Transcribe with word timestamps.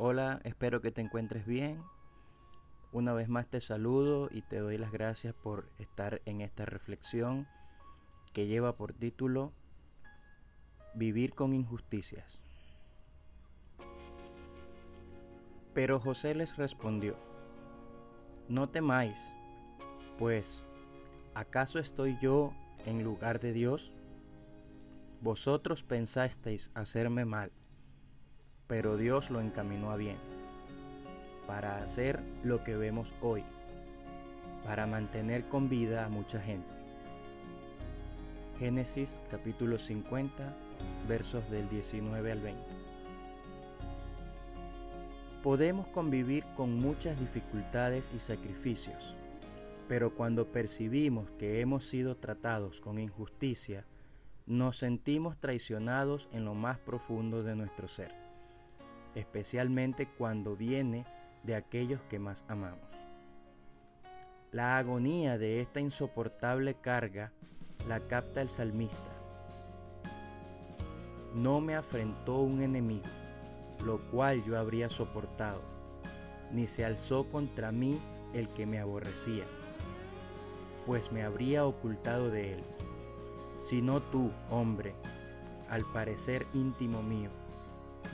Hola, 0.00 0.40
espero 0.44 0.80
que 0.80 0.92
te 0.92 1.00
encuentres 1.00 1.44
bien. 1.44 1.82
Una 2.92 3.14
vez 3.14 3.28
más 3.28 3.48
te 3.48 3.60
saludo 3.60 4.28
y 4.30 4.42
te 4.42 4.60
doy 4.60 4.78
las 4.78 4.92
gracias 4.92 5.34
por 5.34 5.68
estar 5.80 6.22
en 6.24 6.40
esta 6.40 6.64
reflexión 6.64 7.48
que 8.32 8.46
lleva 8.46 8.76
por 8.76 8.92
título 8.92 9.52
Vivir 10.94 11.34
con 11.34 11.52
injusticias. 11.52 12.40
Pero 15.74 15.98
José 15.98 16.32
les 16.32 16.56
respondió, 16.56 17.16
No 18.48 18.68
temáis, 18.68 19.18
pues, 20.16 20.62
¿acaso 21.34 21.80
estoy 21.80 22.16
yo 22.22 22.52
en 22.86 23.02
lugar 23.02 23.40
de 23.40 23.52
Dios? 23.52 23.92
Vosotros 25.22 25.82
pensasteis 25.82 26.70
hacerme 26.74 27.24
mal, 27.24 27.50
pero 28.68 28.98
Dios 28.98 29.30
lo 29.30 29.40
encaminó 29.40 29.90
a 29.90 29.96
bien, 29.96 30.18
para 31.46 31.82
hacer 31.82 32.20
lo 32.44 32.62
que 32.62 32.76
vemos 32.76 33.14
hoy, 33.22 33.42
para 34.62 34.86
mantener 34.86 35.48
con 35.48 35.70
vida 35.70 36.04
a 36.04 36.10
mucha 36.10 36.38
gente. 36.40 36.68
Génesis 38.58 39.22
capítulo 39.30 39.78
50, 39.78 40.54
versos 41.08 41.48
del 41.50 41.68
19 41.70 42.30
al 42.30 42.40
20. 42.40 42.62
Podemos 45.42 45.86
convivir 45.86 46.44
con 46.54 46.78
muchas 46.78 47.18
dificultades 47.18 48.12
y 48.14 48.18
sacrificios, 48.18 49.14
pero 49.88 50.14
cuando 50.14 50.52
percibimos 50.52 51.30
que 51.38 51.60
hemos 51.60 51.86
sido 51.86 52.16
tratados 52.16 52.82
con 52.82 52.98
injusticia, 52.98 53.86
nos 54.44 54.76
sentimos 54.76 55.38
traicionados 55.38 56.28
en 56.32 56.44
lo 56.44 56.54
más 56.54 56.78
profundo 56.78 57.42
de 57.42 57.54
nuestro 57.54 57.88
ser, 57.88 58.27
especialmente 59.18 60.06
cuando 60.06 60.54
viene 60.56 61.04
de 61.42 61.56
aquellos 61.56 62.00
que 62.08 62.18
más 62.18 62.44
amamos. 62.48 62.94
La 64.52 64.78
agonía 64.78 65.38
de 65.38 65.60
esta 65.60 65.80
insoportable 65.80 66.74
carga 66.74 67.32
la 67.88 68.00
capta 68.00 68.40
el 68.40 68.48
salmista. 68.48 69.10
No 71.34 71.60
me 71.60 71.74
afrentó 71.74 72.38
un 72.38 72.62
enemigo, 72.62 73.06
lo 73.84 74.00
cual 74.10 74.42
yo 74.44 74.56
habría 74.56 74.88
soportado, 74.88 75.62
ni 76.52 76.66
se 76.66 76.84
alzó 76.84 77.28
contra 77.28 77.72
mí 77.72 78.00
el 78.34 78.48
que 78.50 78.66
me 78.66 78.78
aborrecía, 78.78 79.44
pues 80.86 81.12
me 81.12 81.22
habría 81.22 81.66
ocultado 81.66 82.30
de 82.30 82.54
él, 82.54 82.64
sino 83.56 84.00
tú, 84.00 84.30
hombre, 84.50 84.94
al 85.68 85.84
parecer 85.92 86.46
íntimo 86.54 87.02
mío, 87.02 87.30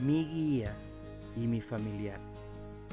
mi 0.00 0.24
guía 0.24 0.76
y 1.36 1.46
mi 1.46 1.60
familiar, 1.60 2.20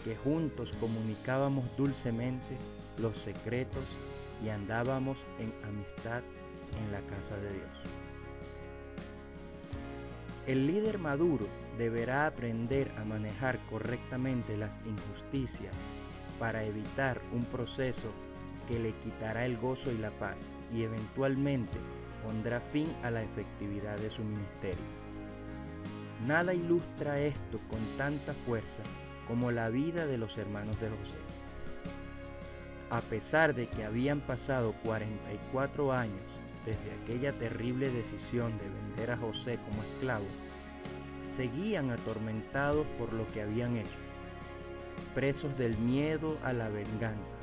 que 0.04 0.16
juntos 0.16 0.74
comunicábamos 0.80 1.66
dulcemente 1.78 2.58
los 2.98 3.18
secretos 3.18 3.88
y 4.44 4.50
andábamos 4.50 5.24
en 5.40 5.54
amistad 5.68 6.22
en 6.78 6.92
la 6.92 7.02
casa 7.02 7.36
de 7.38 7.54
Dios. 7.54 7.84
El 10.48 10.66
líder 10.66 10.98
maduro 10.98 11.46
deberá 11.78 12.26
aprender 12.26 12.92
a 12.98 13.06
manejar 13.06 13.60
correctamente 13.68 14.58
las 14.58 14.82
injusticias 14.86 15.76
para 16.40 16.64
evitar 16.64 17.22
un 17.32 17.46
proceso 17.46 18.12
que 18.68 18.80
le 18.80 18.94
quitará 19.00 19.46
el 19.46 19.58
gozo 19.58 19.92
y 19.92 19.98
la 19.98 20.12
paz 20.12 20.50
y 20.74 20.84
eventualmente 20.84 21.78
pondrá 22.24 22.60
fin 22.60 22.88
a 23.04 23.12
la 23.12 23.24
efectividad 23.24 23.98
de 23.98 24.10
su 24.10 24.24
ministerio. 24.24 25.01
Nada 26.26 26.54
ilustra 26.54 27.20
esto 27.20 27.60
con 27.70 27.80
tanta 27.98 28.34
fuerza 28.34 28.84
como 29.28 29.52
la 29.52 29.70
vida 29.70 30.06
de 30.06 30.18
los 30.18 30.38
hermanos 30.38 30.80
de 30.80 30.90
José. 30.90 31.18
A 32.92 33.02
pesar 33.02 33.56
de 33.56 33.68
que 33.68 33.86
habían 33.86 34.20
pasado 34.22 34.76
44 34.84 35.92
años 35.94 36.22
desde 36.66 36.92
aquella 37.02 37.34
terrible 37.34 37.90
decisión 37.90 38.56
de 38.58 38.70
vender 38.70 39.12
a 39.12 39.18
José 39.18 39.58
como 39.70 39.82
esclavo, 39.84 40.26
seguían 41.28 41.90
atormentados 41.90 42.86
por 43.00 43.14
lo 43.14 43.28
que 43.32 43.42
habían 43.42 43.78
hecho, 43.78 44.00
presos 45.16 45.58
del 45.58 45.78
miedo 45.78 46.38
a 46.44 46.54
la 46.54 46.70
venganza. 46.70 47.38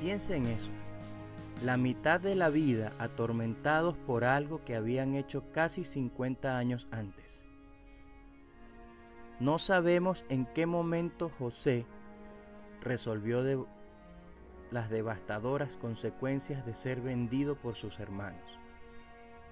Piensa 0.00 0.34
en 0.36 0.46
eso, 0.46 0.70
la 1.62 1.76
mitad 1.76 2.20
de 2.20 2.34
la 2.34 2.48
vida 2.48 2.92
atormentados 2.98 3.96
por 3.96 4.24
algo 4.24 4.64
que 4.64 4.76
habían 4.76 5.14
hecho 5.14 5.44
casi 5.52 5.84
50 5.84 6.56
años 6.56 6.88
antes. 6.90 7.44
No 9.40 9.58
sabemos 9.58 10.24
en 10.30 10.46
qué 10.46 10.64
momento 10.64 11.28
José 11.28 11.84
resolvió 12.80 13.42
de 13.42 13.62
las 14.70 14.88
devastadoras 14.88 15.76
consecuencias 15.76 16.64
de 16.64 16.74
ser 16.74 17.02
vendido 17.02 17.56
por 17.56 17.74
sus 17.74 18.00
hermanos. 18.00 18.58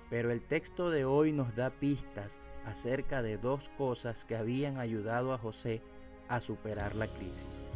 Pero 0.08 0.30
el 0.30 0.40
texto 0.40 0.90
de 0.90 1.04
hoy 1.04 1.32
nos 1.32 1.54
da 1.56 1.68
pistas 1.70 2.40
acerca 2.64 3.22
de 3.22 3.36
dos 3.36 3.68
cosas 3.76 4.24
que 4.24 4.36
habían 4.36 4.78
ayudado 4.78 5.34
a 5.34 5.38
José 5.38 5.82
a 6.28 6.40
superar 6.40 6.94
la 6.94 7.06
crisis. 7.06 7.70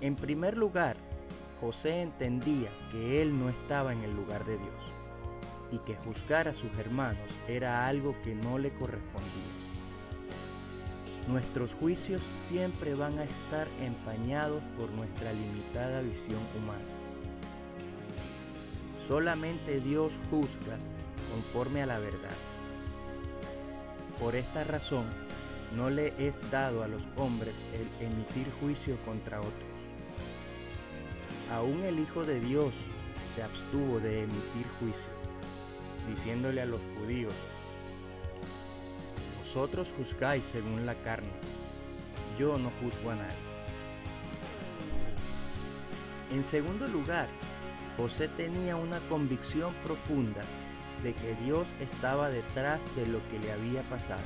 En 0.00 0.14
primer 0.14 0.56
lugar, 0.56 0.96
José 1.60 2.02
entendía 2.02 2.70
que 2.90 3.22
él 3.22 3.38
no 3.38 3.48
estaba 3.48 3.92
en 3.92 4.02
el 4.02 4.14
lugar 4.14 4.44
de 4.44 4.58
Dios 4.58 4.96
y 5.72 5.78
que 5.78 5.96
juzgar 5.96 6.48
a 6.48 6.54
sus 6.54 6.76
hermanos 6.78 7.30
era 7.48 7.86
algo 7.86 8.14
que 8.22 8.34
no 8.34 8.58
le 8.58 8.72
correspondía. 8.72 9.30
Nuestros 11.28 11.74
juicios 11.74 12.22
siempre 12.38 12.94
van 12.94 13.18
a 13.18 13.24
estar 13.24 13.66
empañados 13.80 14.62
por 14.78 14.90
nuestra 14.90 15.32
limitada 15.32 16.02
visión 16.02 16.40
humana. 16.56 16.84
Solamente 19.04 19.80
Dios 19.80 20.20
juzga 20.30 20.76
conforme 21.32 21.82
a 21.82 21.86
la 21.86 21.98
verdad. 21.98 22.36
Por 24.20 24.36
esta 24.36 24.62
razón, 24.62 25.06
no 25.74 25.90
le 25.90 26.12
es 26.18 26.38
dado 26.50 26.82
a 26.82 26.88
los 26.88 27.08
hombres 27.16 27.56
el 27.72 28.06
emitir 28.06 28.46
juicio 28.60 28.96
contra 29.04 29.40
otros. 29.40 29.75
Aún 31.52 31.84
el 31.84 31.98
Hijo 32.00 32.24
de 32.24 32.40
Dios 32.40 32.90
se 33.34 33.42
abstuvo 33.42 34.00
de 34.00 34.22
emitir 34.22 34.66
juicio, 34.80 35.10
diciéndole 36.08 36.60
a 36.60 36.66
los 36.66 36.80
judíos, 36.98 37.34
vosotros 39.38 39.94
juzgáis 39.96 40.44
según 40.44 40.84
la 40.84 40.94
carne, 40.96 41.30
yo 42.36 42.58
no 42.58 42.70
juzgo 42.82 43.10
a 43.10 43.14
nadie. 43.14 43.46
En 46.32 46.42
segundo 46.42 46.88
lugar, 46.88 47.28
José 47.96 48.28
tenía 48.28 48.74
una 48.74 48.98
convicción 49.08 49.72
profunda 49.84 50.42
de 51.04 51.14
que 51.14 51.34
Dios 51.44 51.68
estaba 51.80 52.28
detrás 52.28 52.80
de 52.96 53.06
lo 53.06 53.20
que 53.30 53.38
le 53.38 53.52
había 53.52 53.82
pasado. 53.84 54.24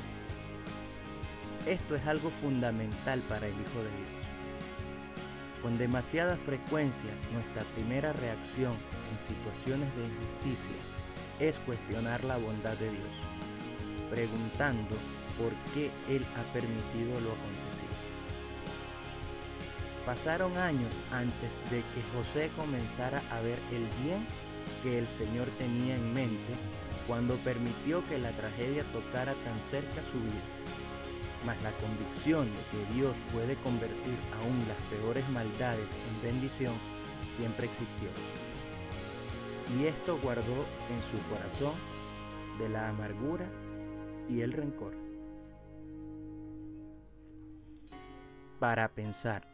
Esto 1.67 1.95
es 1.95 2.07
algo 2.07 2.31
fundamental 2.31 3.21
para 3.29 3.47
el 3.47 3.53
Hijo 3.53 3.79
de 3.79 3.91
Dios. 3.91 4.30
Con 5.63 5.77
demasiada 5.77 6.37
frecuencia, 6.37 7.11
nuestra 7.33 7.63
primera 7.75 8.15
reacción 8.15 8.73
en 9.13 9.19
situaciones 9.19 9.95
de 9.95 10.07
injusticia 10.07 10.77
es 11.39 11.59
cuestionar 11.61 12.25
la 12.25 12.39
bondad 12.39 12.77
de 12.79 12.91
Dios, 12.91 13.17
preguntando 14.11 14.97
por 15.37 15.53
qué 15.75 15.91
Él 16.09 16.25
ha 16.37 16.53
permitido 16.55 17.21
lo 17.21 17.33
acontecido. 17.33 18.11
Pasaron 20.07 20.57
años 20.57 20.95
antes 21.13 21.61
de 21.71 21.79
que 21.79 22.03
José 22.17 22.51
comenzara 22.57 23.23
a 23.31 23.41
ver 23.43 23.59
el 23.71 23.87
bien 24.03 24.27
que 24.83 24.99
el 24.99 25.09
Señor 25.09 25.47
tenía 25.59 25.95
en 25.95 26.15
mente 26.15 26.55
cuando 27.07 27.37
permitió 27.37 28.07
que 28.09 28.19
la 28.19 28.31
tragedia 28.31 28.85
tocara 28.93 29.35
tan 29.45 29.63
cerca 29.63 30.03
su 30.03 30.19
vida. 30.21 30.60
Mas 31.45 31.61
la 31.63 31.73
convicción 31.73 32.47
de 32.47 32.63
que 32.71 32.95
Dios 32.95 33.19
puede 33.33 33.55
convertir 33.57 34.19
aún 34.39 34.59
las 34.69 34.77
peores 34.91 35.29
maldades 35.31 35.89
en 35.89 36.23
bendición 36.23 36.75
siempre 37.35 37.67
existió. 37.67 38.09
Y 39.79 39.87
esto 39.87 40.19
guardó 40.23 40.67
en 40.91 41.03
su 41.03 41.17
corazón 41.29 41.75
de 42.59 42.69
la 42.69 42.89
amargura 42.89 43.47
y 44.29 44.43
el 44.43 44.53
rencor. 44.53 45.01
para 48.61 48.93
pensar. 48.95 49.49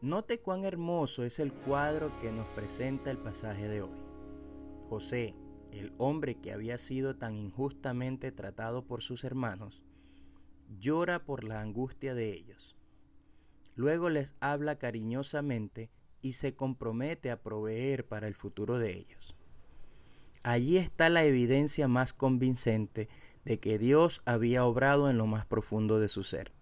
Note 0.00 0.38
cuán 0.38 0.64
hermoso 0.64 1.24
es 1.24 1.40
el 1.40 1.52
cuadro 1.52 2.16
que 2.20 2.30
nos 2.30 2.46
presenta 2.46 3.10
el 3.10 3.18
pasaje 3.18 3.68
de 3.68 3.82
hoy. 3.82 4.00
José, 4.88 5.34
el 5.78 5.92
hombre 5.98 6.34
que 6.34 6.52
había 6.52 6.78
sido 6.78 7.16
tan 7.16 7.36
injustamente 7.36 8.32
tratado 8.32 8.84
por 8.84 9.02
sus 9.02 9.24
hermanos, 9.24 9.82
llora 10.78 11.24
por 11.24 11.44
la 11.44 11.60
angustia 11.60 12.14
de 12.14 12.32
ellos. 12.32 12.76
Luego 13.74 14.10
les 14.10 14.34
habla 14.40 14.76
cariñosamente 14.76 15.90
y 16.20 16.32
se 16.32 16.54
compromete 16.54 17.30
a 17.30 17.42
proveer 17.42 18.06
para 18.06 18.26
el 18.26 18.34
futuro 18.34 18.78
de 18.78 18.96
ellos. 18.96 19.36
Allí 20.42 20.78
está 20.78 21.08
la 21.08 21.24
evidencia 21.24 21.88
más 21.88 22.12
convincente 22.12 23.08
de 23.44 23.60
que 23.60 23.78
Dios 23.78 24.22
había 24.24 24.64
obrado 24.64 25.10
en 25.10 25.18
lo 25.18 25.26
más 25.26 25.46
profundo 25.46 26.00
de 26.00 26.08
su 26.08 26.24
ser. 26.24 26.52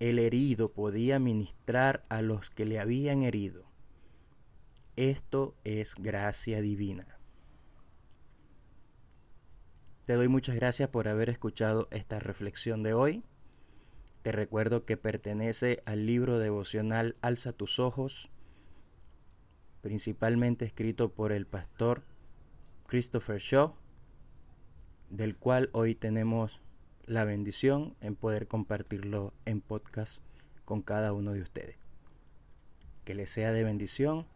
El 0.00 0.18
herido 0.18 0.72
podía 0.72 1.18
ministrar 1.18 2.04
a 2.08 2.22
los 2.22 2.50
que 2.50 2.66
le 2.66 2.78
habían 2.78 3.22
herido. 3.22 3.64
Esto 4.96 5.56
es 5.64 5.94
gracia 5.96 6.60
divina. 6.60 7.17
Te 10.08 10.14
doy 10.14 10.28
muchas 10.28 10.54
gracias 10.54 10.88
por 10.88 11.06
haber 11.06 11.28
escuchado 11.28 11.86
esta 11.90 12.18
reflexión 12.18 12.82
de 12.82 12.94
hoy. 12.94 13.22
Te 14.22 14.32
recuerdo 14.32 14.86
que 14.86 14.96
pertenece 14.96 15.82
al 15.84 16.06
libro 16.06 16.38
devocional 16.38 17.16
Alza 17.20 17.52
tus 17.52 17.78
ojos, 17.78 18.30
principalmente 19.82 20.64
escrito 20.64 21.10
por 21.10 21.30
el 21.30 21.46
pastor 21.46 22.04
Christopher 22.86 23.38
Shaw, 23.38 23.74
del 25.10 25.36
cual 25.36 25.68
hoy 25.72 25.94
tenemos 25.94 26.62
la 27.04 27.24
bendición 27.24 27.94
en 28.00 28.16
poder 28.16 28.48
compartirlo 28.48 29.34
en 29.44 29.60
podcast 29.60 30.22
con 30.64 30.80
cada 30.80 31.12
uno 31.12 31.32
de 31.32 31.42
ustedes. 31.42 31.76
Que 33.04 33.14
les 33.14 33.28
sea 33.28 33.52
de 33.52 33.62
bendición 33.62 34.26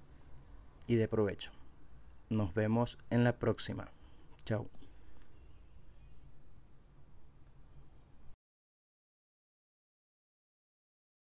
y 0.86 0.96
de 0.96 1.08
provecho. 1.08 1.52
Nos 2.28 2.52
vemos 2.52 2.98
en 3.08 3.24
la 3.24 3.38
próxima. 3.38 3.90
Chao. 4.44 4.68